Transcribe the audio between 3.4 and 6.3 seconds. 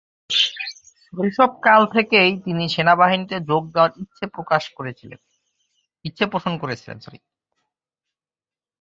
যোগ দেয়ার ইচ্ছে